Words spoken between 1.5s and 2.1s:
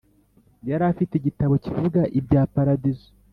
kivuga